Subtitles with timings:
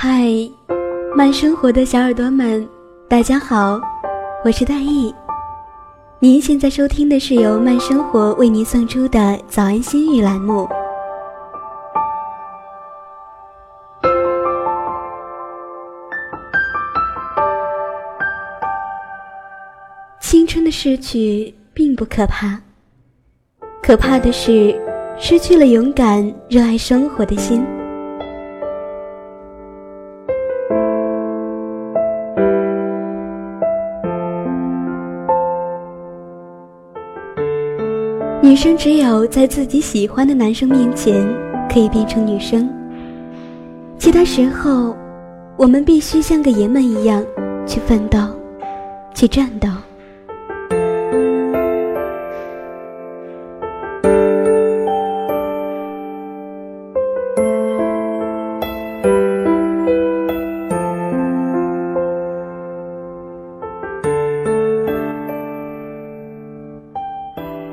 [0.00, 0.22] 嗨
[1.16, 2.64] 慢生活的小耳朵们，
[3.08, 3.80] 大家好，
[4.44, 5.12] 我是大意。
[6.20, 10.68] 您现在收听的是由慢生活为您送出的早安心语栏目。
[20.20, 22.56] 青春的逝去并不可怕，
[23.82, 24.80] 可怕的是
[25.18, 27.66] 失去了勇敢、热爱生活的心。
[38.40, 41.26] 女生只有在自己喜欢的男生面前
[41.68, 42.68] 可以变成女生，
[43.98, 44.96] 其他时候，
[45.56, 47.22] 我们必须像个爷们一样
[47.66, 48.18] 去奋斗，
[49.12, 49.67] 去战斗。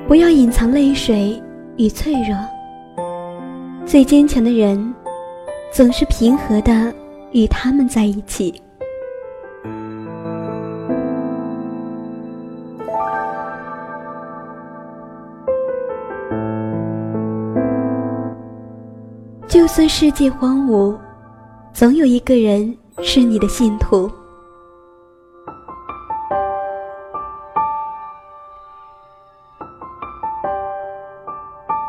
[0.07, 1.41] 不要隐藏泪水
[1.77, 2.37] 与脆弱。
[3.87, 4.93] 最坚强的人，
[5.71, 6.93] 总是平和的
[7.31, 8.61] 与他们在一起。
[19.47, 20.95] 就算世界荒芜，
[21.73, 24.09] 总有一个人是你的信徒。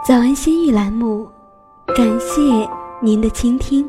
[0.07, 1.29] 早安心语栏目，
[1.97, 2.41] 感谢
[3.03, 3.85] 您的倾听。